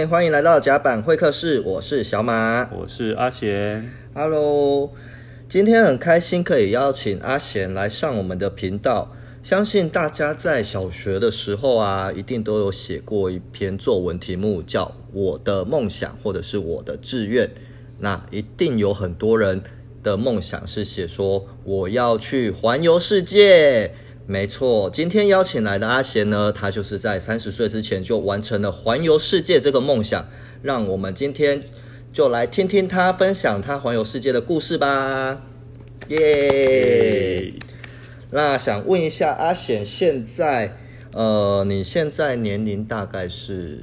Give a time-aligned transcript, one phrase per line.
[0.00, 3.92] 嗨，欢迎来到甲板会客室，我是小马，我是阿贤。
[4.14, 4.94] Hello，
[5.46, 9.12] 今天很开心可以邀请阿贤来上我们的频道。
[9.42, 17.50] 相信大家在小学的时候啊，一定都有写过一篇作文，题目叫《我的梦想》或者是我的志愿。
[17.98, 19.62] 那一定有很多人
[20.02, 23.92] 的梦想是写说我要去环游世界。
[24.30, 30.28] 没错，今天邀请来的阿贤呢，他就是在三十岁之前就完成了环游世界这个梦想。
[30.62, 31.64] 让我们今天
[32.12, 35.42] 就来听听他分享他环游世界的故事吧。
[36.10, 37.54] 耶！
[38.30, 40.76] 那想问一下阿贤，现在
[41.12, 43.80] 呃，你现在年龄大概是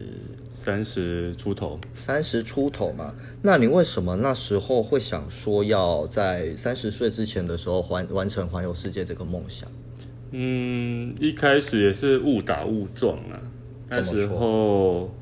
[0.50, 1.78] 三十出头？
[1.94, 3.14] 三十出头嘛？
[3.42, 9.70] 那你为什么那时候会想说要在三十岁之前的时候环完成环游世界这个梦想？
[10.32, 13.40] 嗯，一开始也是误打误撞啊。
[13.90, 15.16] 那时候，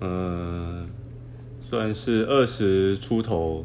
[0.00, 0.86] 嗯、呃，
[1.60, 3.64] 算是二十出头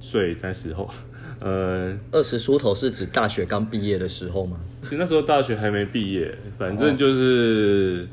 [0.00, 0.90] 岁那时候。
[1.40, 4.58] 呃，二十出头是指大学刚毕业的时候吗？
[4.82, 8.08] 其实那时候大学还没毕业，反正就是，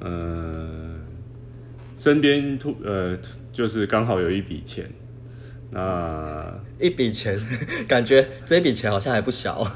[0.00, 0.96] 哦、呃，
[1.98, 3.18] 身边突呃，
[3.52, 4.90] 就是刚好有一笔钱，
[5.70, 7.38] 那一笔钱，
[7.86, 9.70] 感觉这一笔钱好像还不小。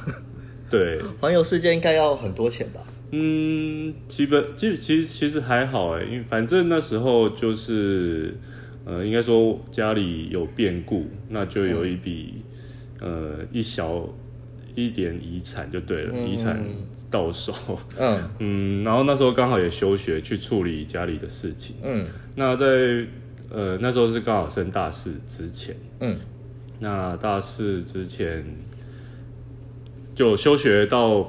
[0.70, 2.80] 对，环游世界应该要很多钱吧？
[3.12, 8.34] 嗯，基本其实其实其实还好哎，因为反正那时候就是，
[8.84, 12.34] 呃，应该说家里有变故，那就有一笔。
[12.36, 12.42] 嗯
[12.98, 14.08] 呃，一小
[14.74, 16.58] 一点遗产就对了，嗯、遗产
[17.10, 17.52] 到手。
[17.98, 21.76] 嗯 嗯，然后那时候刚好也休学去处理家里的事情。
[21.82, 22.64] 嗯，那在
[23.50, 25.76] 呃那时候是刚好升大四之前。
[26.00, 26.16] 嗯，
[26.80, 28.42] 那大四之前
[30.16, 31.24] 就休学到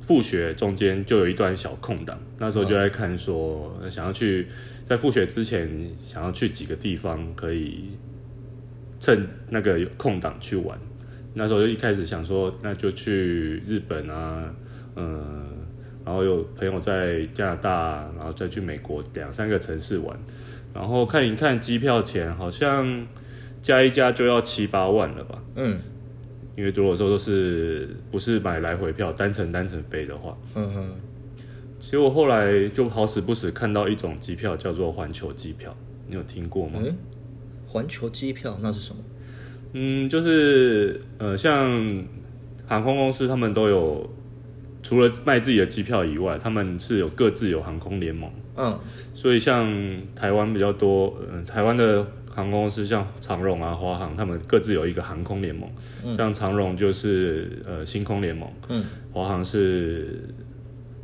[0.00, 4.48] 复学中间就有一段小空档，那时候就在看说、想要去
[4.84, 7.90] 在复学之前想要去几个地方可以。
[9.04, 10.78] 趁那个有空档去玩，
[11.34, 14.54] 那时候就一开始想说，那就去日本啊，
[14.94, 15.44] 嗯，
[16.04, 20.16] 然后有朋友在加拿大，然后再去美国两三个城市玩，
[20.72, 23.04] 然后看一看机票钱，好像
[23.60, 25.42] 加一加就要七八万了吧？
[25.56, 25.80] 嗯，
[26.56, 30.90] 因为如果说都是不是买来回票，单程单程飞的话，嗯哼，
[31.80, 35.74] 结果后来就好死不死看到一种机票叫做环球机票，
[36.06, 36.80] 你有听过吗？
[36.82, 36.96] 嗯
[37.66, 39.02] 环球机票那是什么？
[39.72, 42.04] 嗯，就是呃，像
[42.66, 44.10] 航空公司他们都有，
[44.82, 48.30] 除了卖自己的机票以外，他们是有各自有航空联盟。
[48.58, 48.78] 嗯，
[49.14, 49.66] 所以像
[50.14, 55.70] 台湾比较多，呃，台湾的航空公司像长荣啊、华航，他们各自有一个航空联盟。
[56.04, 60.24] 嗯，像长荣就是呃星空联盟，嗯，华航是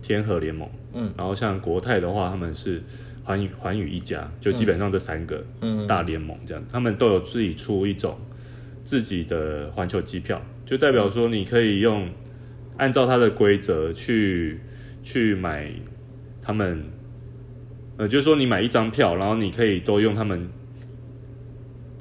[0.03, 2.83] 天河联盟，嗯，然后像国泰的话，他们是。
[3.25, 5.45] 环宇环宇一家，就基本上这三个
[5.87, 8.17] 大联盟这样，嗯嗯、他们都有自己出一种
[8.85, 12.09] 自己的环球机票，就代表说你可以用
[12.79, 14.59] 按照它的规则去
[15.03, 15.71] 去买
[16.41, 16.83] 他们，
[17.99, 20.49] 呃，就是说你买一张票，然后你可以都用他们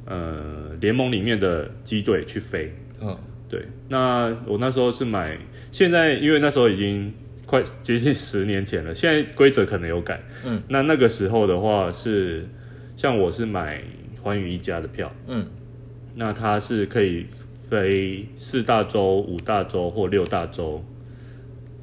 [0.07, 2.73] 呃联盟里面的机队去飞。
[2.99, 3.15] 嗯，
[3.47, 3.65] 对。
[3.89, 5.37] 那我那时候是买，
[5.71, 7.13] 现在因为那时候已经。
[7.47, 10.21] 快接近十年前了，现在规则可能有改。
[10.43, 12.45] 嗯，那那个时候的话是，
[12.97, 13.81] 像我是买
[14.21, 15.09] 环宇一家的票。
[15.27, 15.47] 嗯，
[16.13, 17.25] 那它是可以
[17.69, 20.83] 飞四大洲、五大洲或六大洲。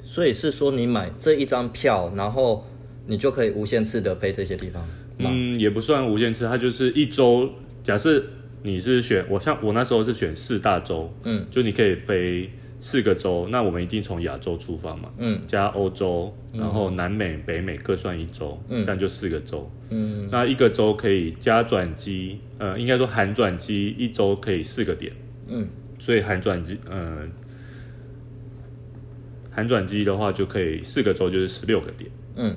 [0.02, 2.66] 所以是说你买这一张票，然后
[3.06, 4.86] 你就可以无限次的飞这些地方？
[5.16, 7.50] 嗯，也不算无限次，它就是一周。
[7.84, 8.20] 假设
[8.64, 11.14] 你是选我，像我那时候是选四大洲。
[11.22, 12.50] 嗯，就你可以飞。
[12.80, 15.08] 四个州，那我们一定从亚洲出发嘛？
[15.16, 19.70] 嗯，加欧洲，然后南美、北美各算一周，嗯，这样就四个州。
[19.88, 25.10] 嗯，那一个州可以加转机，呃，应该说含转机，一周可以四个点。
[25.46, 25.66] 嗯，
[25.98, 27.26] 所以含转机，呃，
[29.50, 32.10] 含转机的话就可以四个州就是十六个点。
[32.36, 32.54] 嗯，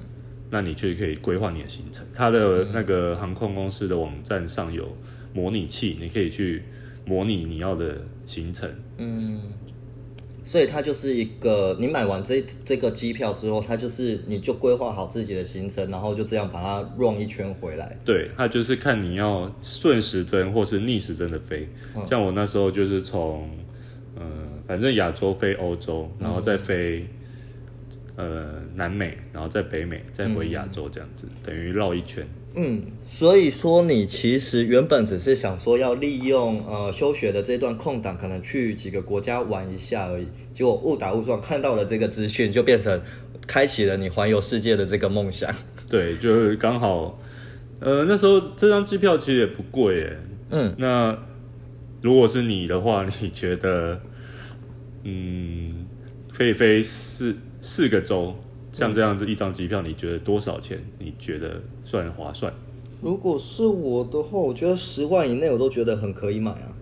[0.49, 2.05] 那你就可以规划你的行程。
[2.13, 4.95] 它的那个航空公司的网站上有
[5.33, 6.63] 模拟器，你可以去
[7.05, 8.69] 模拟你要的行程。
[8.97, 9.41] 嗯。
[10.45, 17.97] 所以它就是一个，你买完这这个机票之后，它就是你就规划好自己的行程，然后就这样把它 run 一圈回来。
[18.05, 21.67] 对，它就是看你要顺时针或是逆时针的飞。
[21.97, 23.49] 嗯、像我那时候就是从，
[24.15, 24.23] 呃，
[24.65, 27.07] 反正亚洲飞欧洲，然后再飞，嗯、
[28.17, 32.27] 呃，南美，然后在北美，再回亚洲这样子，嗯、等于绕一圈。
[32.55, 40.25] 嗯，所以说你其实原本只是想说要利用呃休学的这段空档，可能去几个国家玩一下而已。
[40.51, 42.99] 结果误打误撞看到了这个资讯，就变成
[43.45, 45.53] 开启了你环游世界的这个梦想。
[45.87, 47.21] 对，就是刚好
[47.79, 50.17] 呃，那时候这张机票其实也不贵耶。
[50.49, 51.15] 嗯，那
[52.01, 54.01] 如果是你的话，你觉得，
[55.03, 55.85] 嗯，
[56.33, 58.35] 可以飞四四个州，
[58.71, 60.79] 像这样子一张机票，你觉得多少钱？
[60.99, 62.53] 你觉得算划算？
[63.01, 66.73] 如果是我的话，我觉得十万以内我都觉得很可以买啊。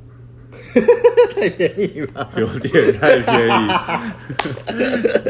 [1.35, 3.67] 太便宜了，有点太便宜。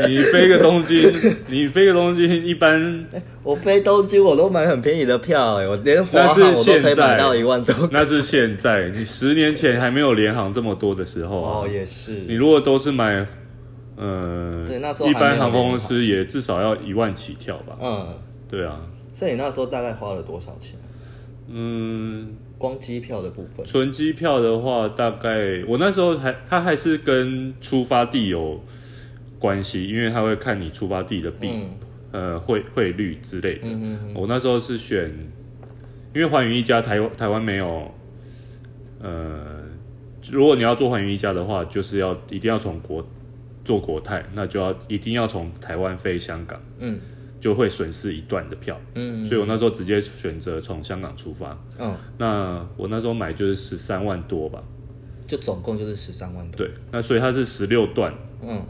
[0.08, 1.12] 你飞个东京，
[1.48, 3.08] 你飞个东京，一般
[3.42, 7.90] 我飞东京我都买很便宜的票，哎，我连华航我都可以买到一万多。
[7.92, 12.12] 那是现在，你十年前还没有联航这么多的时候哦，也是。
[12.28, 13.26] 你如果都是买，
[13.98, 17.78] 呃，对，那时候一般航空公司也至少要一万起跳吧？
[17.82, 18.20] 嗯，
[18.50, 18.82] 对啊。
[19.14, 20.78] 所以你那时候大概花了多少钱？
[21.48, 22.36] 嗯。
[22.58, 28.62] 光机票的部分，纯机票的话，大概我那时候还，它还是跟出发地有
[29.38, 33.68] 关系，因为它会看你出发地的币，嗯、呃，汇汇率之类的。
[33.68, 35.12] 嗯嗯嗯，我那时候是选，
[36.14, 37.94] 因为寰宇一家台台湾没有，
[39.02, 39.62] 呃，
[40.32, 43.06] 如果你要做寰宇一家的话，就是要一定要从国
[43.66, 46.62] 做国泰，那就要一定要从台湾飞香港。
[46.80, 46.98] 嗯。
[47.38, 54.64] 就会损失一段的票，嗯，所以我那时候直接选择从香港出发，嗯，那我那时候买就是十三万多吧，
[55.28, 58.64] 就总共就是十三万多，对，那所以它是十六段，嗯，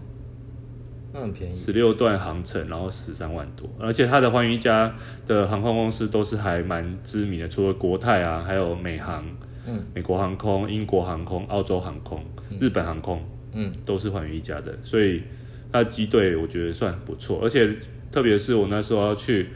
[1.14, 4.94] 那很便宜，十六段航程，然后十三万多，而且它的寰宇一家
[5.26, 9.24] 的航空公司都是还蛮知名的，除了国泰啊，还有美航，
[9.66, 12.22] 嗯，美国航空、英国航空、澳洲航空、
[12.60, 13.24] 日本航空，
[13.56, 15.24] 嗯，都是寰宇一家的，所以
[15.72, 17.76] 它的机队我觉得算不错，而且。
[18.12, 19.48] 特别是我那时候要去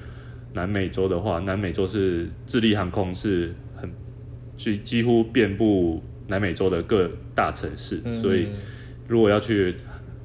[0.52, 3.90] 南美洲的话，南美洲是智利航空是很，
[4.58, 8.50] 去几乎遍布南美洲的各大城市，嗯、所以
[9.08, 9.76] 如果要去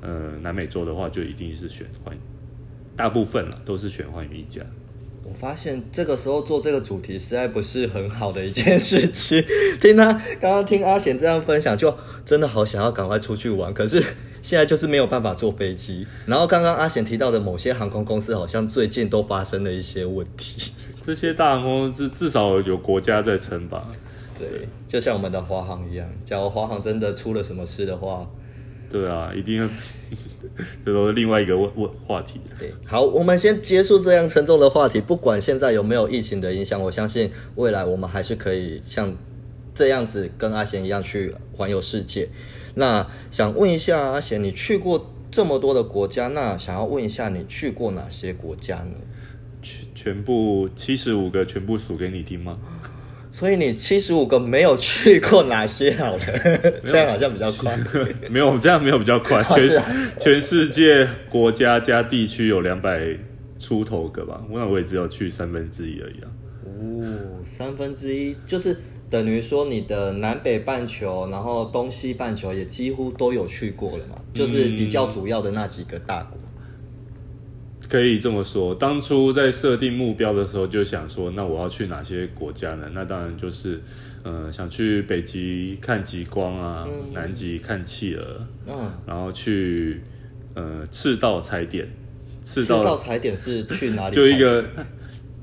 [0.01, 2.17] 呃南美洲的话，就一定是选寰，
[2.97, 4.63] 大部分了都是选寰宇一家。
[5.25, 9.43] 我发现这个时候做这个主题实在不是很好的一件事情。
[9.81, 14.03] 听他刚刚听阿贤这样分享，就真的好想要赶快出去玩，可是。
[14.45, 20.71] 现在就是没有办法坐飞机，然后刚刚阿贤提到的某些航空公司，好像最近都发生了一些问题。
[21.01, 23.89] 这些大航空至至少有国家在撑吧？
[24.39, 28.31] 对，就像我们的华航一样，假如华航真的出了什么事的话，
[28.91, 29.69] 对啊，一定要，
[30.85, 32.41] 这都是另外一个问问话题。
[32.59, 35.01] 对，好，我们先结束这样沉重的话题。
[35.01, 39.17] 不管现在有没有疫情的影响，我相信未来我们还是可以像
[39.75, 42.29] 这样子跟阿贤一样去环游世界。
[42.75, 48.95] 那想问一下阿贤，你去过这么多的国家，那想要问一下你去过哪些国家呢？
[49.61, 52.59] 全全部七十五个全部数给你听吗？
[53.35, 56.21] 所以你七十五个没有去过哪些好了？
[56.85, 57.77] 这样好像比较快。
[58.31, 59.43] 没有，这样没有比较快。
[59.51, 59.83] 全
[60.21, 63.05] 全世界国家加地区有两百
[63.59, 64.41] 出头个吧？
[64.49, 66.31] 那我也只有去三分之一而已啊。
[66.65, 68.77] 哦，三分之一就是。
[69.11, 76.37] 等于说你的南北半球，然后东西半球也几乎都有去过了嘛，就是比较主要的那几个大国。
[76.37, 76.54] 嗯，
[77.89, 82.89] 可以这么说，当初在设定目标的时候，就想说，那我要去哪些国家呢？
[82.93, 83.81] 那当然就是，
[84.23, 90.01] 呃，想去北极看极光啊，嗯、南极看企鹅，嗯，然后去
[90.55, 91.89] 呃赤道踩点。
[92.43, 94.15] 赤道踩点是去哪里？
[94.15, 94.65] 就一个。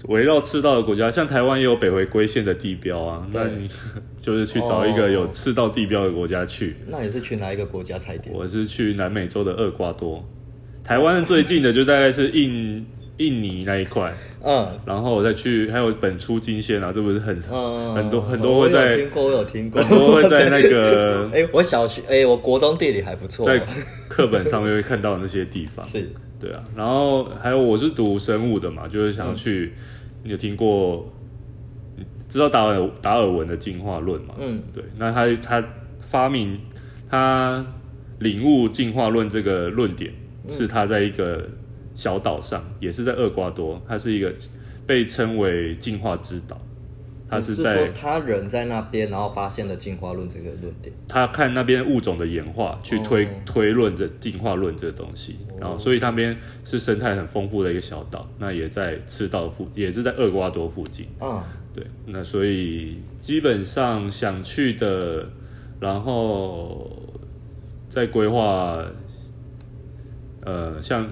[0.06, 3.28] 围绕赤道的国家，像台湾也有北回归线的地标啊。
[3.32, 3.70] 那你
[4.20, 6.72] 就是去找一个有赤道地标的国家去。
[6.72, 8.34] 哦、那你是去哪一个国家踩点？
[8.36, 10.28] 我是去南美洲的厄瓜多。
[10.84, 12.86] 台湾最近的就大概是印
[13.18, 14.14] 印尼那一块。
[14.44, 14.80] 嗯。
[14.86, 18.86] 然后我再去，还有本初金线啊，这不是很、嗯、很多很多会在。
[18.86, 19.82] 我有听过，我有听过。
[19.82, 21.30] 很多会在那个。
[21.36, 23.46] 哎，我小学哎，我国中地理还不错。
[23.46, 23.62] 在
[24.08, 25.86] 课本上面会看到那些地方。
[25.86, 26.10] 是。
[26.40, 29.74] 对啊，然后还有我是读生物的嘛，就是想去。
[29.76, 29.82] 嗯
[30.24, 31.12] 你有听过？
[32.30, 34.36] 知道达尔达尔文的进化论嘛？
[34.38, 34.84] 嗯，对。
[34.96, 35.68] 那他他
[36.12, 36.60] 发明
[37.10, 37.66] 他
[38.20, 40.14] 领悟进化论这个论点，
[40.48, 41.48] 是他在一个
[41.96, 44.34] 小岛上，也是在厄瓜多，它是一个
[44.86, 46.60] 被称为进化之岛。
[47.30, 50.94] 他是在是他人在那边，然后发现了进化论这个论点。
[51.08, 55.38] 他看那边物种的演化，去推、哦、推论这进化论这个东西。
[55.58, 58.28] 然后，所以那边是生态很丰富的一个小岛。
[58.38, 61.08] 那也在赤道附，也是在厄瓜多附近。
[61.20, 61.86] 啊，对。
[62.06, 65.26] 那所以基本上想去的，
[65.80, 66.92] 然后
[67.88, 68.86] 再规划，
[70.46, 71.10] 呃，像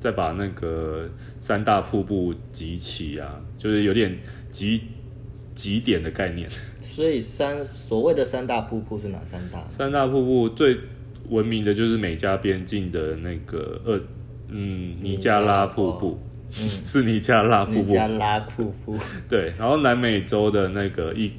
[0.00, 1.08] 再把那个
[1.40, 4.18] 三大瀑布集齐啊，就是有点
[4.50, 4.82] 集。
[5.54, 6.48] 极点的概念，
[6.80, 9.58] 所以三所谓的三大瀑布是哪三大？
[9.68, 10.78] 三大瀑布最
[11.28, 14.00] 闻名的就是美加边境的那个呃
[14.46, 16.20] 嗯尼加拉瀑布，
[16.60, 17.80] 嗯，是尼加拉瀑布。
[17.80, 18.96] 尼加拉瀑布。
[19.28, 21.32] 对，然后南美洲的那个伊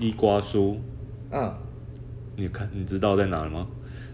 [0.00, 0.80] 伊瓜苏，
[1.30, 1.54] 嗯，
[2.34, 3.66] 你看你知道在哪吗？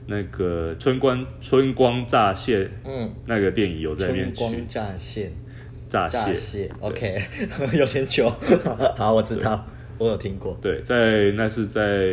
[0.06, 4.32] 那个春光春光乍泄，嗯，那个电影有在那边。
[4.32, 5.32] 春光乍泄，
[5.88, 6.34] 乍泄。
[6.34, 7.22] 泄，OK，
[7.72, 8.28] 有点久。
[8.96, 10.58] 好，我知道，我有听过。
[10.60, 12.12] 对，在那是在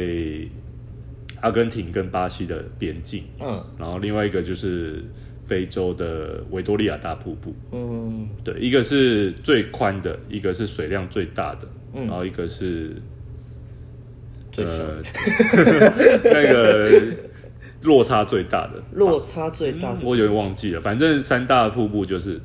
[1.42, 5.04] 阿根廷跟巴西的边境，嗯，然后另外一个就是
[5.46, 12.96] 非洲的维多利亚大瀑布，嗯，对，一个是最宽的，一个是水量最大的，嗯，然后一个是
[14.50, 15.04] 最小的，
[16.24, 17.02] 那个。
[17.84, 20.82] 落差最大的，落差最大，我有点忘记了。
[20.82, 22.40] 反正三大瀑布就是，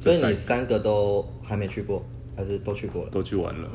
[0.00, 2.04] 所以你三个都还没去过，
[2.36, 3.10] 还是都去过了？
[3.10, 3.68] 都去玩了，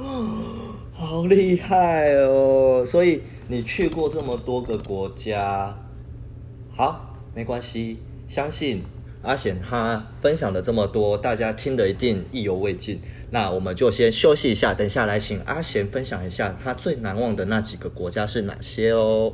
[0.94, 2.84] 好厉害哦！
[2.86, 5.78] 所以你去过这么多个国家，
[6.76, 8.00] 好，没关系。
[8.28, 8.82] 相信
[9.22, 13.00] 阿贤他分享的这么多，大家听得一定意犹未尽。
[13.30, 19.34] 那我们就先休息一下，等下来请阿贤分享一下他最难忘的那几个国家是哪些哦。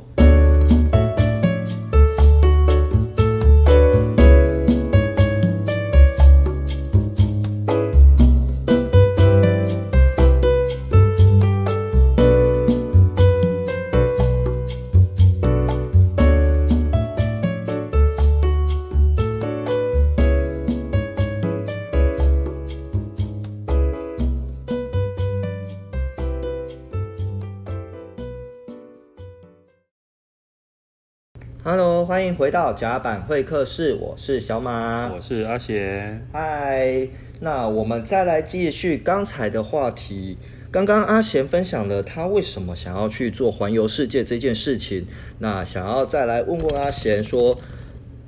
[32.32, 36.26] 迎回到甲板会客室，我是小马，我是阿贤。
[36.32, 37.06] 嗨，
[37.40, 40.38] 那我们再来继续刚才的话题。
[40.70, 45.06] 刚刚阿贤分享了他为什么想要去做环游世界这件事情，
[45.40, 47.60] 那想要再来问问阿贤说，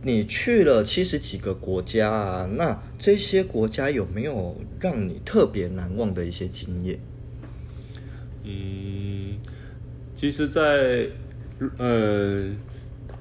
[0.02, 6.98] 你去了七十几个国家啊，那这些国家有没有让你特别难忘的一些经验？
[8.42, 9.38] 嗯，
[10.14, 10.62] 其实在，
[11.58, 12.50] 在呃。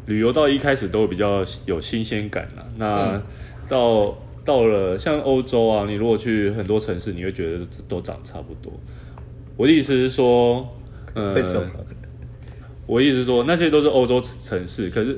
[0.06, 3.22] 旅游到一开始都比较有新鲜感啦，那
[3.70, 8.74] 到、嗯、到了像欧洲啊，你如果去很多城市，你会觉得都长差不多。
[9.56, 10.68] 我的意思是说，
[11.14, 11.70] 呃，为什么？
[12.86, 15.18] 我的意思是说，那些都是欧洲城市，可是，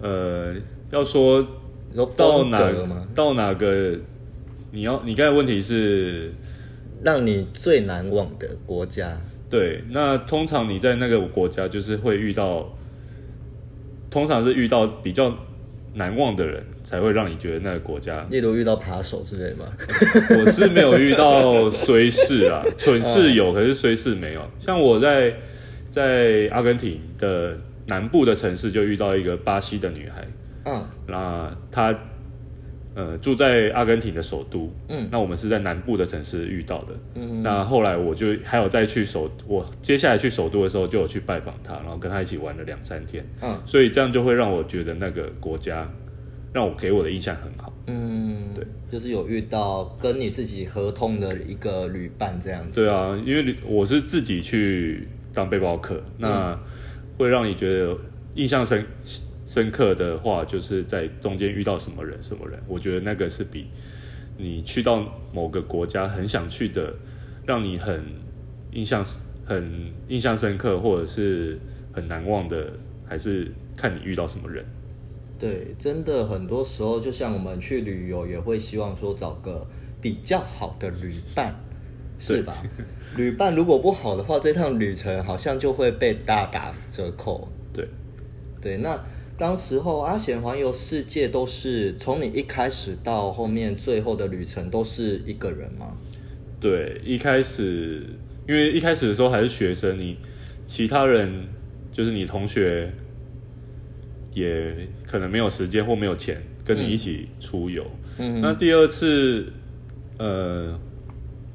[0.00, 0.56] 呃，
[0.90, 1.46] 要说
[2.16, 2.72] 到哪
[3.14, 3.96] 到哪个，
[4.72, 6.32] 你要你刚才问题是
[7.04, 9.16] 让你最难忘的国家？
[9.48, 12.68] 对，那通常你在那个国家就是会遇到。
[14.14, 15.36] 通常是遇到比较
[15.92, 18.24] 难忘的人，才会让你觉得那个国家。
[18.30, 19.66] 例如遇到扒手之类吗？
[20.38, 24.48] 我是没有遇到衰事啊， 蠢事有，可是衰事没有。
[24.60, 25.34] 像我在
[25.90, 30.28] 在阿根廷的南部的城市，就遇到一个巴西的女孩。
[30.66, 31.92] 嗯，那她。
[32.94, 45.90] 呃，住在阿根廷的首都，嗯，那我们是在南部的城市遇到的，嗯，那后来我就还有再去首，我接下来去首都的时候就有去拜访他，然后跟他一起玩了两三天，嗯，所以这样就会让我觉得那个国家
[46.52, 56.56] 让我给我的印象很好，嗯，对，就是有遇到跟你自己合同的一个旅伴这样子，对啊，因为我是自己去当背包客，那
[57.18, 57.96] 会让你觉得
[58.36, 58.86] 印象深。
[59.46, 63.66] 深刻的话，就是在中间遇到什么人，什么人，我觉得那个是比
[64.38, 66.94] 你去到某个国家很想去的，
[67.44, 68.02] 让你很
[68.72, 69.04] 印象
[69.44, 71.60] 很印象深刻，或者是
[71.92, 72.72] 很难忘的，
[73.04, 74.64] 还是看你遇到什么人。
[75.38, 79.66] 对，真的很多时候，就像我们去旅游，也会希望说找个
[80.00, 81.54] 比较好的旅伴，
[82.18, 82.56] 是吧？
[83.14, 87.52] 旅伴如果不好的话，这趟旅程好像就会被大打折扣。
[87.74, 87.86] 对，
[88.62, 88.98] 对，那。
[89.36, 95.96] 当时候阿贤环游世界都是从你一开始到后面最后的旅程都是一个人吗？
[96.60, 98.06] 对，一开始
[98.46, 100.16] 因为一开始的时候还是学生，你
[100.64, 101.48] 其他人
[101.90, 102.92] 就是你同学
[104.32, 107.84] 也可能没有时间或没有钱跟你一起出游。
[108.18, 109.52] 嗯，那第二次
[110.18, 110.78] 呃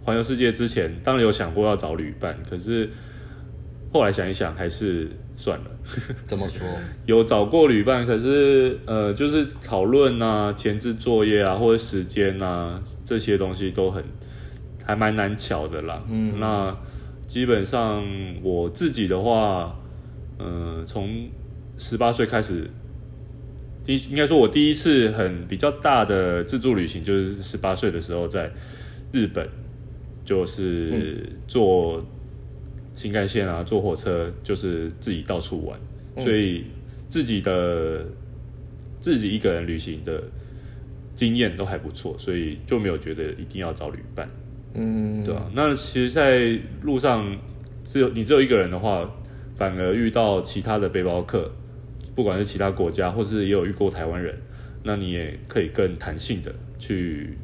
[0.04, 2.90] 环游世界之前，当然有想过要找旅伴，可是
[3.92, 5.10] 后来想一想还是。
[5.36, 5.72] 算了，
[6.26, 6.68] 怎么说？
[7.08, 14.04] 有找过旅伴，可是呃，就是讨论啊、前置作业啊，或者时间啊，这些东西都很
[14.84, 16.04] 还蛮难巧的啦。
[16.10, 16.76] 嗯，那
[17.26, 18.04] 基本上
[18.44, 19.80] 我自己的话，
[20.40, 21.30] 嗯、呃，从
[21.78, 22.70] 十八岁开始，
[23.86, 28.52] 第应该说，我第一次很比较大的自助旅行，就是十八岁的时候在
[29.14, 29.48] 日本，
[30.26, 32.06] 就是做。
[32.96, 35.80] 新干线啊，坐火车就是自己到处玩，
[36.16, 36.66] 嗯、所以
[37.08, 38.06] 自己的
[39.00, 40.22] 自己一个人旅行的
[41.16, 44.30] 经验都还不错，所以就没有觉得一定要找旅伴。
[44.74, 45.50] 嗯，对啊。
[45.54, 47.38] 那其实，在路上
[47.84, 49.10] 只有你只有一个人的话，
[49.56, 51.52] 反而遇到其他的背包客，
[52.14, 54.38] 不管是其他国家，或是也有遇过台湾人，
[54.84, 57.38] 那你也可以更弹性的去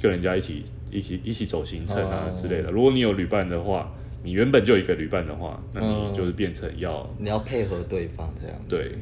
[0.00, 2.68] 跟人家一起一起一起走行程啊之类的。
[2.68, 3.90] 哦、如果你有旅伴的话，
[4.24, 8.74] 你原本就有一个旅伴的话，那你就是变成要、嗯、你要配合对方这样子。
[8.74, 8.92] 对，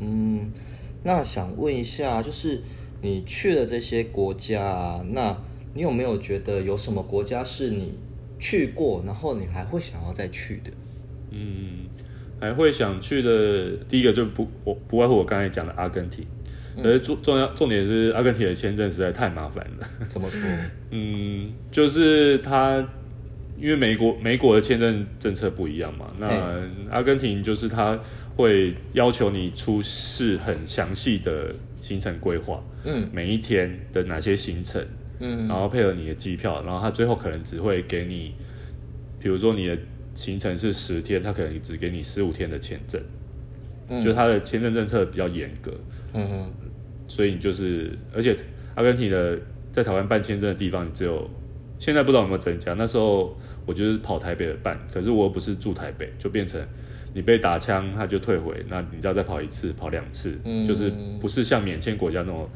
[0.00, 0.50] 嗯，
[1.04, 2.60] 那想问一下，就是
[3.00, 5.36] 你去了这些国家啊，那
[5.72, 7.94] 你有没有觉得有什么国家是你
[8.40, 10.70] 去过，然后你还会想要再去的？
[11.30, 11.86] 嗯，
[12.40, 16.26] 还会想去的第一个就不我不外乎我刚才讲的阿根廷，
[16.76, 19.88] 可是重重要重点是阿根廷的签证实在太麻烦了。
[20.08, 20.40] 怎么说？
[20.90, 22.86] 嗯，就是他
[23.56, 26.28] 因为美国美国的签证政策不一样嘛，那
[26.90, 27.98] 阿根廷就是他
[28.36, 34.84] 会要求你出示很详细的行程规划，嗯，每一天的哪些行程，
[35.20, 38.34] 嗯，然后配合你的机票，然后他最后可能只会给你，
[39.20, 39.78] 比如说你的。
[40.16, 43.02] 行程是十天，他可能只给你十五天的签证，
[43.88, 45.72] 嗯、就他的签证政策比较严格，
[46.12, 46.52] 嗯哼，
[47.08, 48.36] 所以你就是，而且
[48.76, 49.36] 阿根廷的
[49.72, 51.28] 在台湾办签证的地方，你只有
[51.84, 52.72] 现在不知道有没有增加。
[52.72, 53.36] 那时候
[53.66, 56.58] 我就是跑台北的办，可是我又不是住台北，就变成
[57.12, 62.48] 你被打枪他就退回，那你就要再跑一次，跑两次，嗯、就是不是像免签国家那么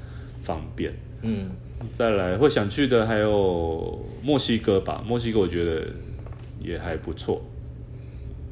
[0.42, 0.94] 方便。
[1.20, 1.50] 嗯，
[1.92, 5.86] 再来会想去的还有墨西哥吧，墨西哥我觉得。
[6.60, 7.40] 也还不错。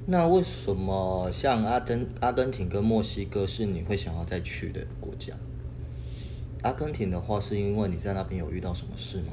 [0.07, 5.35] 那为什么像阿根阿根廷跟墨西哥是你会想要再去的国家？
[6.63, 9.33] 阿根廷的话，是因为你在那边有遇到什么事吗？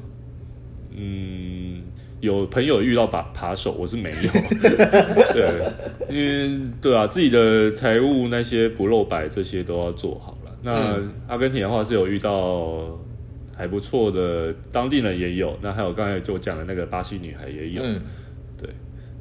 [0.94, 1.82] 嗯，
[2.20, 4.30] 有朋友遇到把扒手，我是没有。
[5.34, 5.72] 对，
[6.08, 10.50] 因为对啊，自己的财务那些不露白，这些都要做好了。
[10.62, 12.98] 那阿根廷的话是有遇到
[13.56, 17.82] 还不错的当地人也有，那还有刚才就讲的那个巴西女孩也有。
[17.82, 18.00] 嗯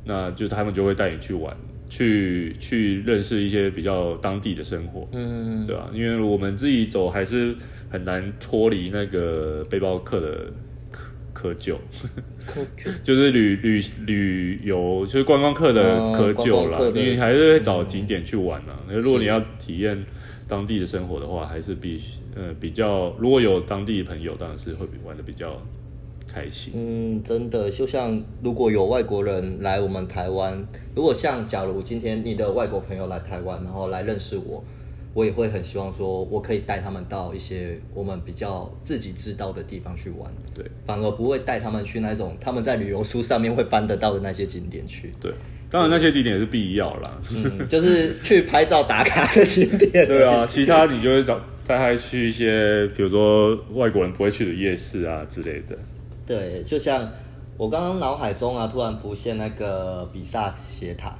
[0.06, 1.56] 那就他们就会带你去玩，
[1.88, 5.90] 去去认识一些比较当地的生活，嗯，对吧？
[5.94, 7.56] 因为我们自己走还是
[7.90, 10.52] 很难脱离那个背包客的
[11.44, 11.76] 窠臼，
[12.48, 16.80] 窠臼 就是旅旅旅游，就是观光客的窠臼啦。
[16.96, 18.80] 你还是会找景点去玩啊。
[18.88, 20.06] 那、嗯、如果你要体验
[20.48, 22.02] 当地的生活的话，还是比
[22.36, 25.62] 呃比较，如果有当地的朋友，当然是会玩的比较。
[26.26, 26.74] 开心。
[26.76, 34.64] 嗯，真的，就像如果有外国人来我们台湾，如果像假如今天你的外国朋友来台湾，然后来认识我，
[35.14, 40.32] 我也会很希望说，我可以带他们到一些我们比较自己知道的地方去玩。
[40.56, 45.14] 对，反而不会带他们去那种他们在旅游书上面会搬得到的那些景点去。
[45.22, 45.32] 对，
[45.70, 50.08] 当然那些景点也是必要啦，嗯，就是去拍照打卡的景点。
[50.08, 55.78] 对啊，其他你就会找带他去一些，比如说外国人不会去的夜市啊之类的。
[56.26, 57.08] 对，就像
[57.56, 61.16] 我刚刚脑海中啊，突然浮现那个比萨斜塔。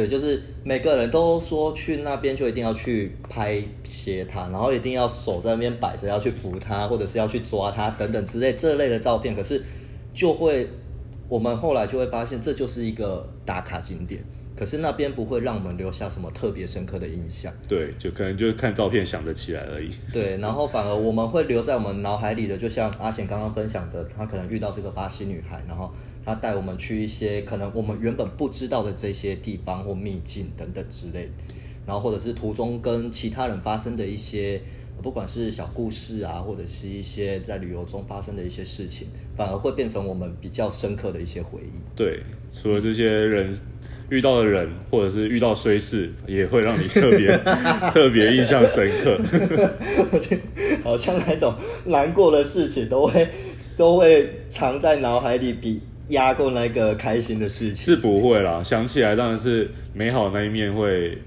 [0.00, 9.34] 对，就是每个人都说去那边就一定要去拍斜塔，然后一定要手在那边摆着要去扶它，或者是要去抓它等等之类这类的照片。
[9.34, 9.62] 可是
[10.14, 10.66] 就会，
[11.28, 14.24] 我们后来就会发现，这就是一个打卡景点。
[14.56, 19.90] 可是那边不会让我们留下什么特别深刻的印象，对，就可能就是看照片想得起来而已。
[20.12, 25.92] 对，然后反而我们会留在我们脑海里的，就像阿贤刚刚分享的，他可能遇到这个巴西女孩，然后
[26.30, 31.28] 他带我们去一些可能我们原本不知道的这些地方或秘境等等之类，
[31.84, 34.60] 然后或者是途中跟其他人发生的一些，
[35.02, 41.80] 不管是小故事啊，或者是一些在旅游中发生的一些事情，反而会变成我们比较深刻的一些回忆。
[41.96, 42.20] 对，
[42.52, 43.52] 除了这些人。
[44.10, 47.28] 遇到的人，或者是遇到衰事，也会让你特别
[47.94, 49.16] 特别印象深刻。
[50.10, 50.42] 我觉得
[50.82, 53.28] 好像那种难过的事情，都会
[53.76, 55.80] 都会藏在脑海里，比
[56.10, 57.74] 压过那个开心的事情。
[57.74, 61.18] 是不会啦，想起来当然是美好的那一面会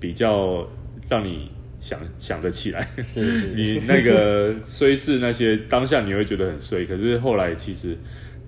[0.00, 0.66] 比较
[1.08, 2.88] 让你想想得起来。
[2.98, 3.02] 是，
[3.40, 7.96] 是，你那个虽是那些当下你会觉得很衰，可是后来其实，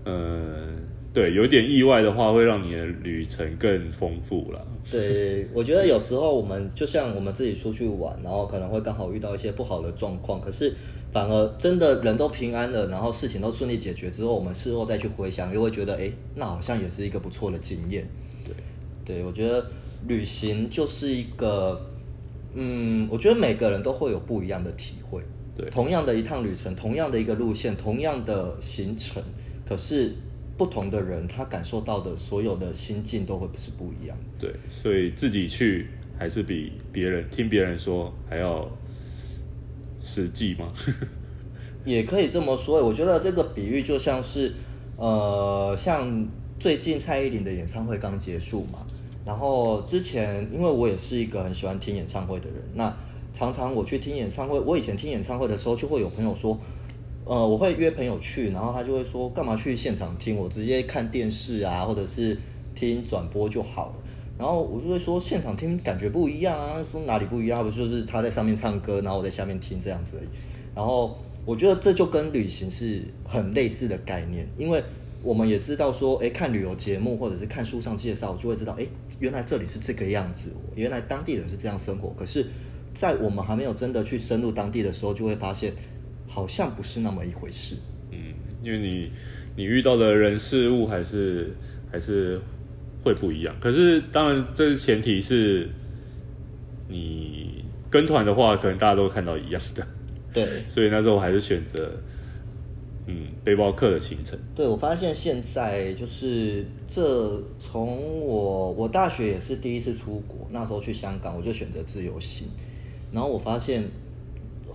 [0.04, 0.68] 呃。
[1.14, 4.66] 对，有点意外的话，会让你的旅程更丰富了。
[4.90, 10.74] 对，我觉得有时候我们就像我们自己出去玩，然后可能会刚好遇到一些不好的状况，可是
[11.12, 18.08] 反而真的人都平安了，然后事情都顺利解决之后，我们事后再去回想，又会觉得，哎，那好像也是一个不错的经验。
[18.44, 18.54] 对，
[19.04, 19.64] 对，我觉得
[20.08, 21.80] 旅行就是一个，
[22.54, 25.22] 嗯，我觉得每个人都会有不一样的体会。
[25.56, 29.22] 对，同样的一趟旅程，同样的一个路线，同样的行程，
[29.64, 30.12] 可是。
[30.56, 34.16] 不同的人，他感受到的所有的心境都会是不一样。
[34.38, 35.88] 对，所以自己去
[36.18, 38.70] 还是比别人听别人说还要
[40.00, 40.72] 实际吗？
[41.84, 42.84] 也可以这么说。
[42.84, 44.54] 我觉得这个比喻就像是，
[44.96, 48.86] 呃，像最近蔡依林的演唱会刚结束嘛，
[49.26, 52.96] 然后之前因为我也是一个很喜欢听演唱会的人，那
[53.32, 56.58] 常常我去听演唱会，我以前听演唱会的时候就会有朋友说，
[57.26, 60.36] 呃，我会约朋友去，然后他就会说，干嘛去现场听？
[60.36, 62.36] 我直接看电视啊，或者是
[62.74, 63.94] 听转播就好了。
[64.36, 67.64] 然后我就会说，现场听感觉不一样啊，说哪里不一样？
[67.64, 70.28] 不就是他在上面唱歌，然后我在下面听这样子而已。
[70.74, 74.82] 然后我觉得这就跟旅行是很类似的概念，因为
[75.22, 78.86] 我们也知道说，哎，看旅游节目或者是看书上介绍，就会知道，哎，
[79.18, 82.12] 原来这里是这个样子，原来当地人是这样生活。
[82.18, 82.46] 可是，
[82.92, 85.72] 在我们还没有真的去深入当地的时候，就会发现
[86.34, 87.76] 好像不是那么一回事。
[88.10, 88.18] 嗯，
[88.62, 89.10] 因为你
[89.56, 91.54] 你遇到的人事物还是
[91.92, 92.40] 还是。
[93.04, 95.68] 会不一样，可是当然，这是前提是
[96.88, 99.86] 你跟团的话，可能大家都看到一样的。
[100.32, 101.92] 对， 所以那时候我还是选择
[103.06, 104.38] 嗯背包客的行程。
[104.56, 112.48] 对，我发现现在就是这从我我大学也是第一次出国，那时候去香港，我就选择自由行，
[113.12, 113.84] 然后我发现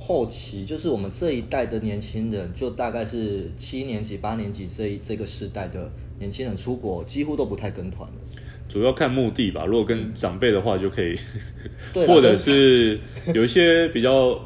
[0.10, 5.88] 后期就是我们这一代的年轻人，就大概是七年级、八年级这一这个世代的。
[6.18, 8.16] 年轻人出国几乎都不太跟团了，
[8.68, 9.66] 主要看目的吧。
[9.66, 11.16] 如果跟长辈的话，就可以，
[12.08, 13.00] 或者是
[13.36, 14.38] 有一些比较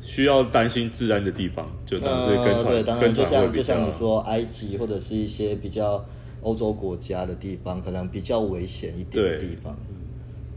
[0.00, 2.64] 需要担心治安的地方，就当是跟团。
[2.64, 6.04] 对，当然就像就像你说，埃及或者是一些比较
[6.40, 9.78] 欧洲国家的地方，可能比较危险一点的地方。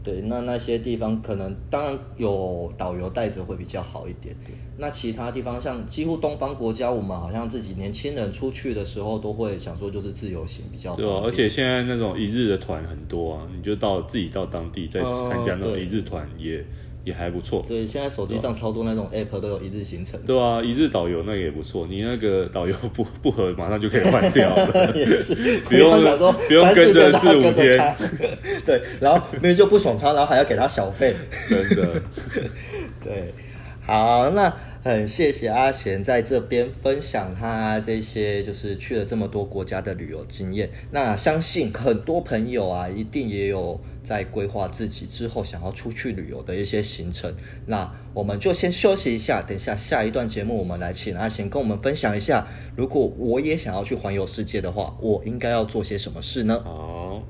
[0.06, 4.36] 对，那那些地方可能当然有导游带着会比较好一点。
[4.76, 10.94] 那其他地方像几乎东方国家，我们好像自己年轻人出去的时候都会想说就是自由行比较。
[10.94, 16.64] 对啊，而且现在那种一日的团很多啊，你就到自己到当地再参加那种一日团也。
[17.06, 17.64] 也还不错。
[17.68, 20.18] 对，现在手机上超多那种 app 都有一日行程。
[20.26, 21.86] 对啊，一日导游那个也不错。
[21.88, 24.92] 你那个导游不 不合，马上就可以换掉了。
[24.98, 25.34] 也是，
[25.70, 27.94] 不用想说不用跟着四五天。
[28.64, 31.14] 对，然后明明就不爽他，然后还要给他小费。
[31.48, 32.02] 真的。
[33.04, 33.32] 对，
[33.86, 34.52] 好，那。
[34.86, 40.70] 很谢谢阿贤在这边分享他这些就是去了这么多国家的旅游经验。
[40.92, 47.34] 那相信很多朋友啊，一定也有在规划自己之后想要出去旅游的一些行程。
[47.66, 52.46] 那我们就先休息一下，等一下下一段节目我们来请阿贤跟我们分享一下，
[52.76, 56.62] 如果我也想要去环游世界的话，我应该要做些什么事呢？
[56.64, 57.24] 好。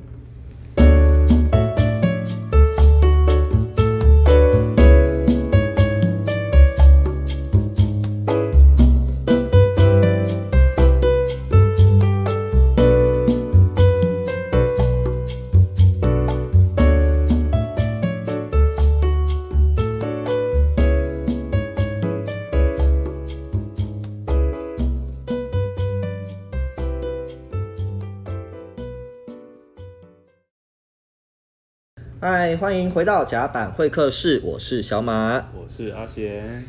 [32.28, 36.64] 嗨，欢迎回到甲板会客室，我是小马，我是阿贤。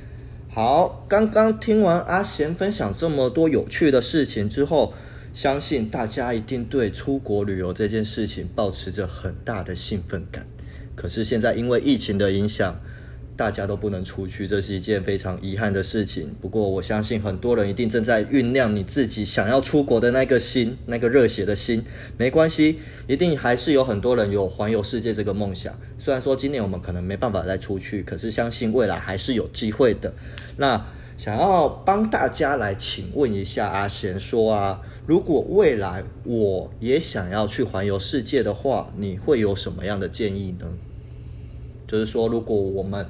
[0.53, 4.93] 好，刚刚听完阿贤分享这么多有趣的事情之后，
[5.33, 10.45] 相信大家一定对出国旅游这件事情保持着很大的兴奋感。
[10.95, 12.79] 可是现在因为疫情的影响，
[13.38, 16.36] 大家都不能出去，这是一件非常遗憾的事情。
[16.41, 21.84] 不过，我相信很多人一定正在酝酿你自己想要出国的那个心，那个热血的心。
[22.17, 25.80] 没关系，一定还是有很多人有环游世界这个梦想。
[26.00, 30.15] 虽然说今年我们可能没办法再出去，可是相信未来还是有机会的。
[30.58, 40.65] 那想要帮大家来请问一下阿贤说啊，如果未来我也想要去环游世界的话，你会有什么样的建议呢？
[41.88, 43.06] 就是说，如果我们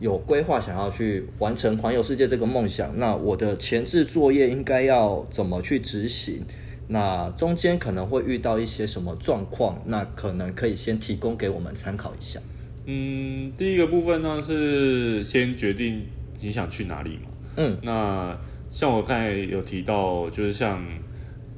[0.00, 6.42] 有规划想要去完成环游世界这个梦想，那我的前置作业应该要怎么去执行？
[6.88, 9.80] 那中间可能会遇到一些什么状况？
[9.84, 12.40] 那可能可以先提供给我们参考一下。
[12.86, 16.06] 嗯，第一个部分呢是先决定
[16.40, 17.28] 你想去哪里嘛。
[17.56, 18.36] 嗯，那
[18.70, 20.82] 像我刚才有提到，就是像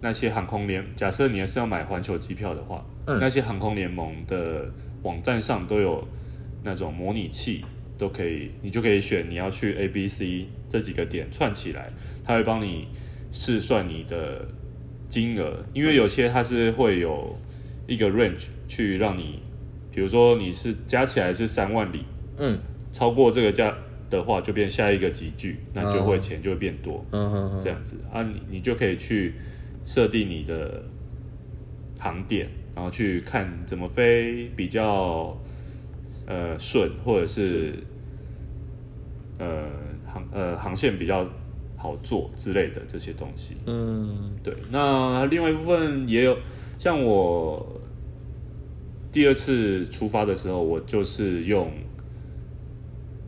[0.00, 4.68] 那些航空联，假设你还是要买环球机票的话，嗯，那些航空联盟的
[5.04, 6.04] 网站上都有
[6.64, 7.64] 那种模拟器。
[8.02, 11.88] 都可以，你就可以选你要去 A、B、C 这几个点串起来，
[12.24, 12.88] 它会帮你
[13.30, 14.44] 试算你的
[15.08, 17.32] 金额，因为有些它是会有
[17.86, 19.38] 一个 range 去让你，
[19.92, 22.04] 比如说你是加起来是三万里，
[22.38, 22.58] 嗯，
[22.90, 23.72] 超过这个价
[24.10, 29.34] 的话就变下一个集聚，那就会钱就会变多，嗯，这样子啊，你你就可以去
[29.84, 30.82] 设定你的
[32.00, 35.40] 航点，然后去看怎么飞比较
[36.26, 37.74] 呃顺，或者是。
[39.42, 39.68] 呃，
[40.06, 41.28] 航呃航线比较
[41.76, 43.56] 好做之类的这些东西。
[43.66, 44.54] 嗯，对。
[44.70, 46.38] 那另外一部分也有，
[46.78, 47.80] 像我
[49.10, 51.72] 第二次出发的时候，我就是用，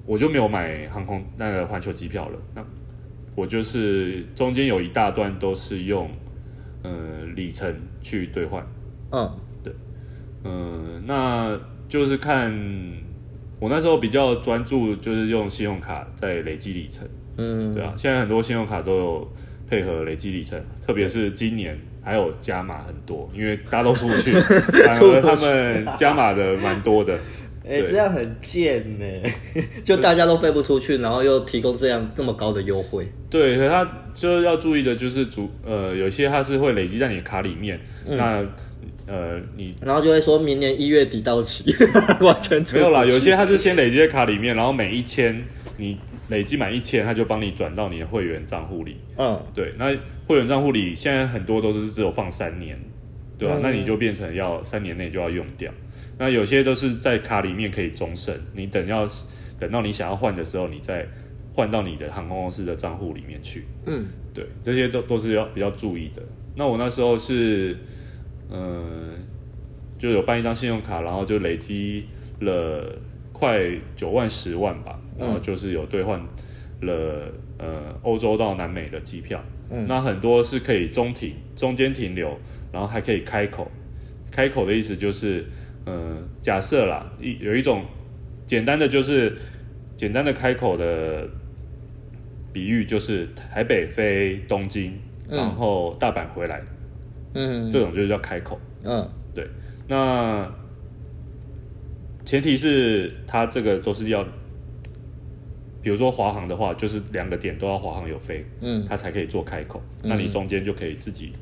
[0.07, 2.39] 我就没有买航空那个环球机票了。
[2.55, 2.65] 那
[3.35, 6.09] 我就是中间有一大段都是用
[6.83, 8.65] 呃里程去兑换。
[9.11, 9.75] 嗯，对。
[10.45, 12.53] 嗯，那就是看
[13.65, 17.09] 我那时候比较专注，就是用信用卡在累积里程。
[17.39, 19.33] 嗯，对啊，现在很多信用卡都有
[19.67, 27.19] 配合累积里程，特别是今年还有加码很多，因为大家都出不去， 反而他们加码的蛮多的。
[27.67, 29.07] 哎、欸，这样很贱呢，
[29.83, 33.09] 就大家都飞不出去，然后又提供这样这么高的优惠。
[33.31, 38.45] 对，可他就要注意的就是主呃，有些它是会累积在你的卡里面，嗯、那
[39.07, 41.75] 呃你然后就会说明年一月底到期，
[42.21, 45.45] 完全没有啦，有些它是先累积在卡里面，然后每一千
[45.77, 45.99] 你。
[46.31, 48.97] 累积满一千，他就帮你转到你的会员账户里。
[49.19, 49.95] 嗯，对，那
[50.27, 52.81] 会员账户里现在很多都是只有放三年，
[53.39, 53.57] 对吧？
[53.59, 55.71] 嗯、那你就变成要三年内就要用掉。
[56.17, 59.07] 那有些都是在卡里面可以终身，你等要
[59.61, 61.07] 等到你想要换的时候，你再
[61.53, 63.65] 换到你的航空公司的账户里面去。
[63.85, 66.23] 嗯，对，这些都都是要比较注意的。
[66.57, 67.77] 那我那时候是，
[68.49, 69.17] 嗯、呃，
[69.99, 72.07] 就有办一张信用卡，然后就累积
[72.41, 72.99] 了
[73.33, 73.61] 快
[73.97, 74.99] 九万十万吧。
[75.17, 76.21] 然后就是有兑换
[76.81, 82.37] 了呃欧洲到南美的机票，嗯，那很多是可以中停中间停留，
[82.73, 83.71] 然后还可以开口，
[84.29, 85.47] 开口的意思就是，
[85.85, 87.85] 呃，假设啦，一有一种
[88.45, 89.39] 简单的就是
[89.97, 91.29] 简单的开口的
[92.53, 96.67] 比喻就是台北飞东京，嗯，然后大阪回来，嗯，
[97.71, 99.47] 这种就是叫开口，嗯，对，
[99.89, 100.51] 那
[102.25, 104.25] 前提是它这个都是要。
[105.83, 109.83] 比如说华航的话，就是两个点都要华航有飞，嗯，它才可以做开口。
[110.03, 111.35] 嗯、那你中间就可以自己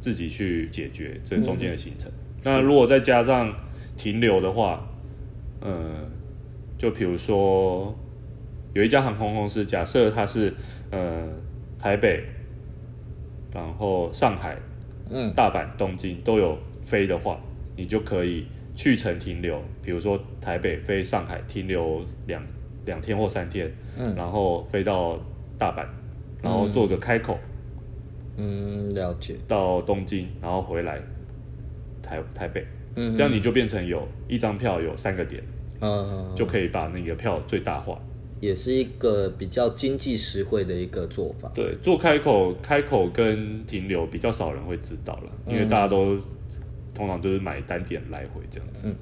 [0.00, 2.08] 自己去解决这中间的行程。
[2.08, 3.52] 嗯、那如果再加上
[3.96, 4.88] 停留的话，
[5.60, 6.08] 呃，
[6.78, 7.92] 就比如说
[8.74, 10.54] 有一家航空公司，假设它是
[10.92, 11.28] 呃
[11.76, 12.22] 台北，
[13.52, 14.56] 然后上海，
[15.10, 17.38] 嗯，大阪、东京都有飞的话，
[17.76, 19.62] 你就可以去程停留。
[19.82, 22.42] 比如说台北飞上海停留两。
[22.86, 25.20] 两天或三天，嗯，然后飞到
[25.58, 25.84] 大阪，
[26.42, 27.38] 然后做个开口，
[28.38, 30.98] 嗯，了解，到东京，然后回来
[32.02, 32.64] 台台北，
[32.96, 35.42] 嗯，这样你就变成有一张票有三个点，
[35.82, 38.00] 嗯，就可以把那个票最大化，
[38.40, 41.50] 也是一个比较经济实惠的一个做法。
[41.54, 46.18] 对，做开口，开口跟停留比较少人会知道了，因为大家都
[46.94, 48.88] 通常都是买单点来回这样子。
[48.88, 48.94] 嗯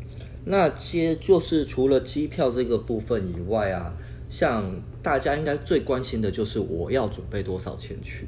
[0.45, 3.93] 那些就是除了机票这个部分以外啊，
[4.31, 4.65] 像
[5.03, 8.27] 大家应该最关心的就是我要准备多少钱去，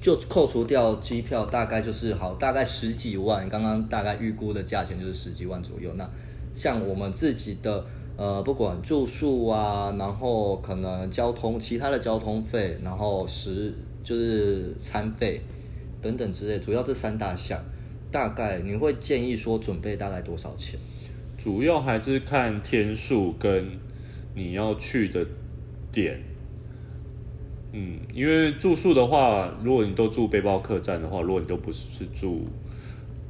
[0.00, 5.92] 就扣除掉机票，大概就是好，大概十几万，刚刚大概预估的价钱就是十几万左右。
[5.94, 6.08] 那
[6.54, 7.84] 像我们自己的
[8.22, 15.40] 呃，不管住宿啊，然后可能交通其他的交通费，然后食就是餐费
[16.00, 17.60] 等等之类，主要这三大项，
[18.12, 20.78] 大概你会建议说准备大概多少钱？
[21.36, 23.80] 主要还是看天数跟
[24.36, 25.26] 你要去的
[25.90, 26.22] 点，
[27.72, 32.46] 嗯，因为住宿的话，如果你都住背包客栈的话，如果你都不是住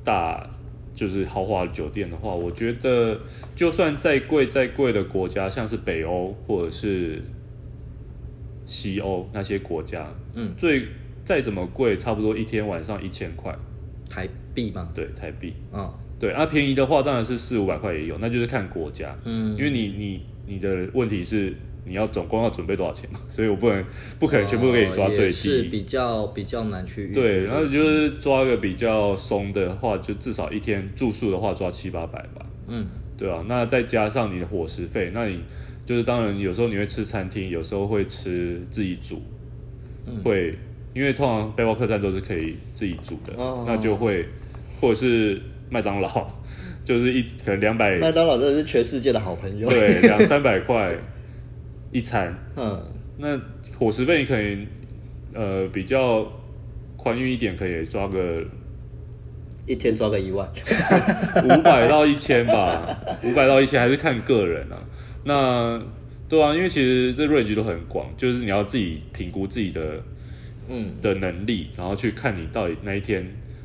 [0.05, 0.51] 大
[0.95, 3.19] 就是豪华酒店的话，我觉得
[3.57, 7.23] 就算再贵再贵的国家，像是北欧或者是
[8.65, 10.87] 西欧那些国家，嗯，最
[11.25, 13.57] 再怎么贵，差不多一天晚上一千块。
[14.11, 14.91] 台币吗？
[14.95, 15.95] 对，台币，哦。
[16.21, 19.17] 对，啊、便宜的话当然是四五百块也有，那就是看国家。
[19.25, 21.53] 嗯，因为你你你的问题是
[21.85, 23.85] 你要总共要准备多少钱嘛， 所以我不能
[24.19, 27.13] 不可能全部都给你抓最低，哦、是比较比较难去预。
[27.13, 32.47] 对，然后就是抓个比较松的话，就至少一天住宿的话抓七八百吧。
[32.69, 32.87] 嗯，
[33.19, 35.41] 对啊，那再加上你的伙食费，那你
[35.85, 39.23] 就是当然有时候你会吃餐厅，有时候会吃自己煮，
[40.07, 40.57] 嗯、会
[40.95, 44.27] 因为通常背包客栈都是可以自己煮的，哦、那就会
[44.81, 45.41] 或者是。
[45.73, 46.31] 麦当劳
[46.85, 49.67] 就是一可能两百，麦当劳真的是全世界的好朋友。
[49.67, 50.95] 对，两三百块
[51.93, 52.35] 一餐。
[52.57, 52.83] 嗯，
[53.19, 53.39] 那
[53.79, 54.67] 伙食费你可以
[55.35, 56.27] 呃比较
[56.97, 58.43] 宽裕一点，可以抓个
[59.67, 60.49] 一天抓个一万，
[61.45, 64.83] 五百到一千吧，五百到一千还是看个人啊。
[65.25, 65.81] 那
[66.29, 70.03] 对啊，因为其实这 range 都很广，就是你要自己评估自己的
[70.69, 73.25] 嗯的能力，然后去看你到底那一天。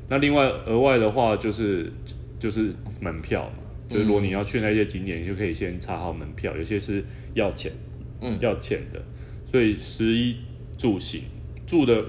[0.10, 1.92] 那另外额外的话就是
[2.40, 7.72] 就是门票嘛，就是如果你要去那些景点，你就可以先查好门票，有些是要钱，
[8.22, 9.02] 嗯，要钱的。
[9.50, 10.36] 所以十一
[10.78, 11.22] 住行
[11.66, 12.04] 住的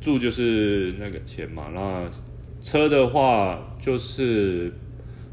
[0.00, 2.08] 住就是那个钱嘛，那
[2.62, 4.72] 车的话就是，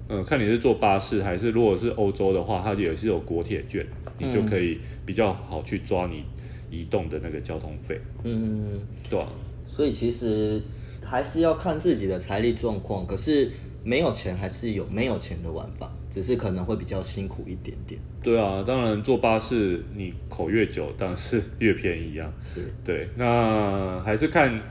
[0.08, 3.86] 嗯、呃，看你是坐巴士还是如果是欧洲的话，它也是有国铁券，
[4.17, 6.24] 你就可以比较好去抓你
[6.69, 8.00] 移动的那个交通费。
[8.24, 9.28] 嗯，对啊。
[9.67, 10.62] 所以其实
[11.04, 13.52] 还是要看自己的财力状况，可是
[13.84, 17.99] 没有钱还是有没有钱的玩法，只是可能会比较辛苦一点点。
[18.21, 22.32] 对啊，当然坐巴士你口越久，当然是越便宜啊。
[22.39, 24.62] 是，对，那还是看。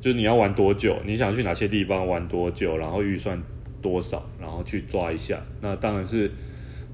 [0.00, 3.40] 就是你要玩多久，你想去哪些地方玩多久，然后预算
[3.80, 5.40] 多少，然后去抓一下。
[5.60, 6.28] 那当然是，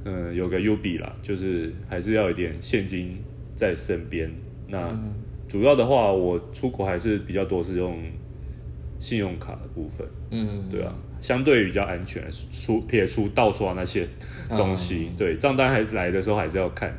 [0.04, 3.16] 嗯、呃，有个 U 比啦，就是还是要有一点现金
[3.54, 4.30] 在身边。
[4.66, 4.94] 那
[5.48, 7.98] 主要的话，我出国还是比较多是用
[9.00, 10.06] 信用卡的部分。
[10.30, 14.06] 嗯，对啊，相对比较安全，除撇除盗刷那些
[14.50, 16.96] 东西，嗯、对账单还来的时候还是要看，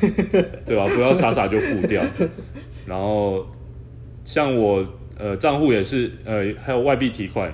[0.64, 0.86] 对吧、啊？
[0.94, 2.02] 不要傻傻就付掉。
[2.86, 3.46] 然后
[4.24, 4.86] 像我。
[5.18, 7.50] 呃，账户也是，呃，还有外币提款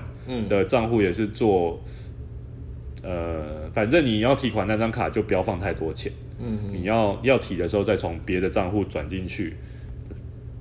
[0.49, 1.81] 的账户也是做，
[3.01, 9.55] 嗯、呃，反正你要提款那张卡就不要放太多钱，嗯，你要要提的时候再从别的账户转进去，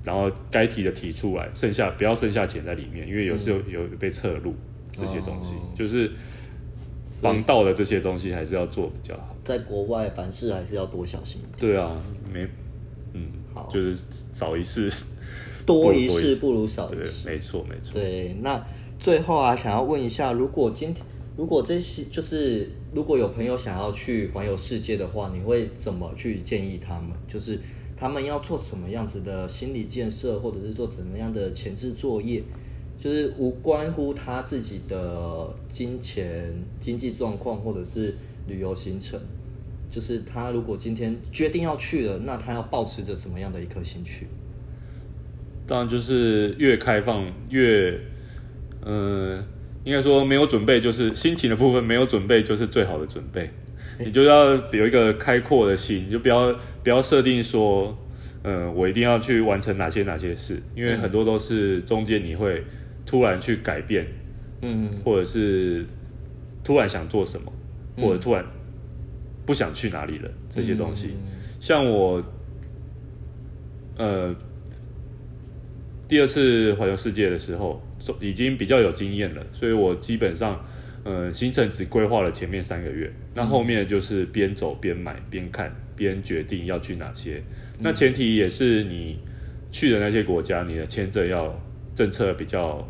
[0.05, 4.55] 然后该提的提出来，剩下不要剩下钱在里面，因为有时候有被侧录
[4.93, 6.11] 这些东西，哦、就是
[7.21, 9.35] 防盗的这些东西还是要做比较好。
[9.45, 11.41] 在国外凡事还是要多小心。
[11.59, 12.01] 对啊，
[12.33, 12.47] 没，
[13.13, 13.97] 嗯，好，就是
[14.33, 14.91] 少一事。
[15.65, 17.93] 多一事不如少一事，没错没错。
[17.95, 18.67] 对，那
[18.99, 27.13] 最后啊，想要问一下，如果今天如果这些就是如果有朋友想要去环游世界的话，你会怎么去建议他们？
[27.29, 27.61] 就是
[27.97, 32.43] 他们要做什么样子的心理建设，或者是做怎么样的前置作业？
[33.03, 38.15] 就是无关乎他自己的金钱、经济状况，或者是
[38.47, 39.19] 旅游行程。
[39.91, 44.29] 就是他如果今天决定要去了，那他要保持着什么样的一颗心去？
[45.67, 47.99] 当然就是越开放越，
[48.85, 49.45] 嗯、呃，
[49.83, 53.51] 应该说没有准备就是心情的部分没有准备就是最好的准备，
[53.99, 57.99] 你就要有一个开阔的心，你就不要不要设定说，
[58.45, 62.65] 嗯、呃，我一定要去完成哪些哪些事，因为很多都是中间你会
[63.13, 64.07] 突然去改变，
[64.63, 65.85] 嗯，或者是
[66.65, 67.53] 突然想做什么，
[67.99, 68.43] 或者突然
[69.45, 71.11] 不想去哪里了这些东西，
[71.61, 72.25] 像我，
[73.99, 74.35] 呃。
[76.09, 77.83] 第二次环游世界的时候，
[78.21, 80.63] 已经比较有经验了，所以我基本上，
[81.05, 87.43] 呃，行程只规划了前面三个月，那后面就是边走边买边看边决定要去哪些。
[87.79, 89.19] 嗯、那前提也是你
[89.71, 91.59] 去的那些国家，你的签证要
[91.95, 92.87] 政策比较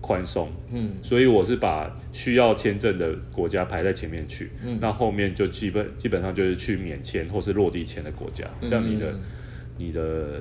[0.00, 9.20] 宽松，嗯，所以我是把需要签证的国家排在前面去，嗯，那后面就基本基本上就是去免签或是落地签的国家，这样你的、嗯、
[9.76, 10.40] 你的。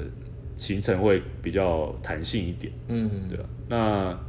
[0.59, 3.45] 行程会比较弹性一点，嗯，对吧？
[3.69, 4.19] 那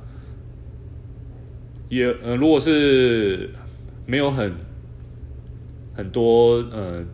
[1.88, 3.50] 也呃，如果是
[4.06, 4.54] 没有很
[5.92, 7.04] 很多呃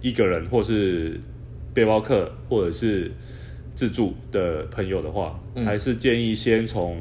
[0.00, 1.20] 一个人或是
[1.74, 3.10] 背包客或者是
[3.74, 6.96] 自助的朋友的话，嗯、还是建议先从。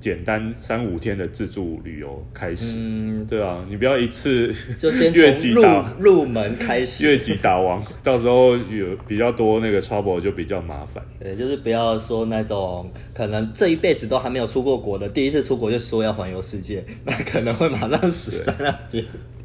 [0.00, 11.04] 简单三五天的自助旅游开始，嗯，对啊，你不要一次就先 越级打入门开始，越级打王， 到时候有比较多那个 trouble 就比较麻烦。
[11.20, 19.04] 对，就是不要说那种可能这一辈子都还没有出过国的，第一次出国就说要环游世界，那可能会马上死在那边。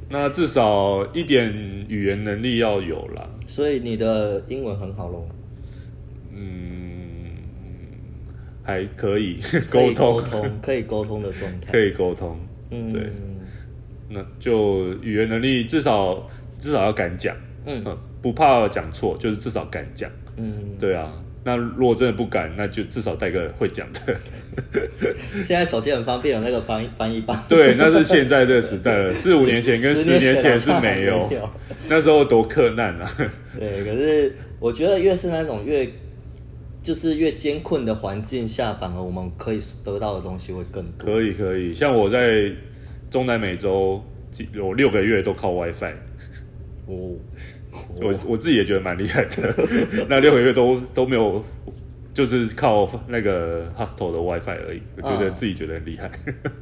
[0.10, 1.52] 那至少一点
[1.88, 3.28] 语言能力要有啦。
[3.48, 5.28] 所以你的英文很好喽？
[6.32, 6.73] 嗯。
[8.66, 9.40] 还可以
[9.70, 10.24] 沟通，
[10.62, 12.40] 可以沟通的状态，可以沟通，
[12.72, 13.02] 嗯，对，
[14.10, 17.36] 那就语言能力至少至少要敢讲，
[17.66, 17.84] 嗯，
[18.22, 21.12] 不怕讲错，就是至少敢讲，嗯，对啊，
[21.44, 24.16] 那如果真的不敢，那就至少带个会讲的。
[25.44, 31.30] 现在手机很方便，有那个翻翻译棒， 对，那是现在这个时代了，四五年前跟十年前是没有，
[31.90, 33.12] 那时候多困难啊。
[33.60, 35.86] 对，可是我觉得越是那种越。
[36.84, 41.06] 就是越艰困的环境下，反而我们可以得到的东西会更多。
[41.06, 42.52] 可以可以，像我在
[43.10, 44.04] 中南美洲
[44.52, 45.94] 有六个月都靠 WiFi，
[46.88, 47.16] 哦，
[48.02, 49.56] 我我自己也觉得蛮厉害的。
[50.10, 51.42] 那六个月都都没有，
[52.14, 56.08] 就是靠那个 hostel 的 WiFi 而已，我觉得自己觉得很厉害。
[56.08, 56.12] 啊、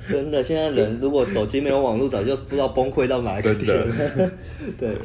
[0.08, 3.66] 真的，现在人如果手机没有网络，早就不知道崩溃到哪一个点。
[3.66, 4.32] 真的
[4.78, 4.96] 对，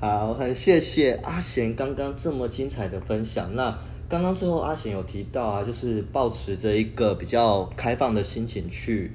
[0.00, 3.54] 好，很谢谢阿贤刚刚这么精彩的分享。
[3.54, 3.78] 那。
[4.14, 9.10] 刚刚最后阿贤有提到啊，就是抱持着一个比较开放的心情去，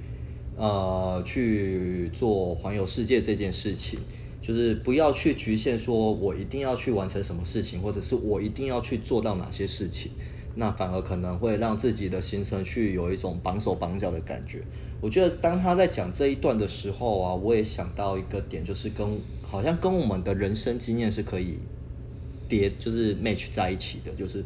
[0.58, 3.98] 呃，去做环游世界这件事情。
[4.42, 10.12] 就是不要去局限说我一定要去完成什么事情，或者是我一定要去做到哪些事情，
[10.56, 14.64] 那反而可能会让自己的行程去有一种绑手绑脚的感觉。
[15.00, 21.58] 我觉得当他在讲这一段的时候啊，我也想到一个点，就是跟好像跟我们的人生经验是可以
[22.50, 24.44] 叠，就是 match 在一起的，就是。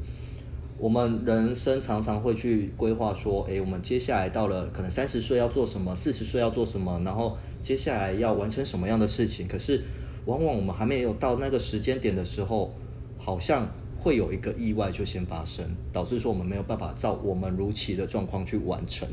[0.83, 9.47] 我们人生常常会去规划说，诶，我们接下来到了可能三十岁要做什么，四十岁要做什么，然后接下来要完成什么样的事情。
[9.47, 9.81] 可是，
[10.25, 12.73] 往往我们还没有到那个时间点的时候，
[13.17, 13.65] 好像
[13.97, 19.07] 会有一个意外就先发生，导致说我们没有办法照我们如期的状况去完成。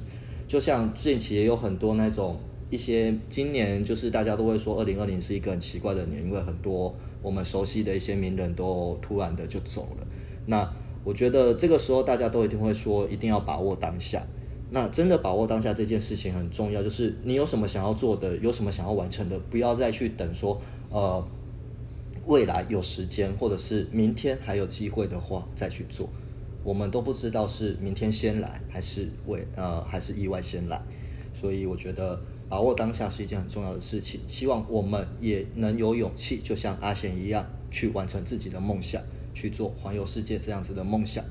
[0.48, 6.92] 就像近期也有很多那种一些，今年就是大家都会说，二零二零是一个很奇怪的年，因为很多
[7.22, 10.06] 我们熟悉的一些名人都突然的就走了。
[10.46, 10.68] 那
[11.04, 14.26] 我觉得这个时候大家都一定会说，一定要把握当下。
[14.72, 21.26] 那真的把握当下这件事情很重要，就是你有什么想要做的，有什么想要完成的，不要再去等说，呃，
[22.26, 26.08] 未来有时间，或者是明天还有机会的话再去做。
[26.62, 30.80] 我们都不知道是明天先来，还是未呃还是意外先来。
[31.32, 34.20] 所以我觉得把握当下是一件很重要的事情。
[34.28, 39.02] 希望我们也能有勇气，就像阿贤一样，去完成自己的梦想。
[39.34, 41.24] 去做环游世界这样子的梦想，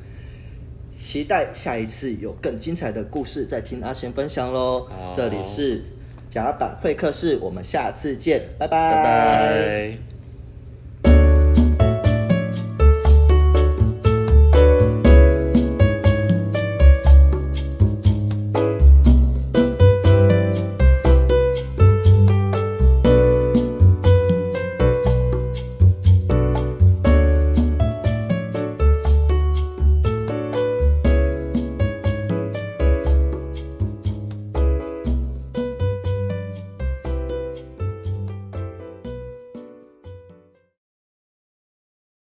[0.91, 4.87] 期待下一次有更精彩的故事再听阿贤分享喽。
[5.15, 5.83] 这里是
[6.29, 8.93] 甲板会客室，我们下次见，拜拜。
[8.95, 10.08] 拜拜。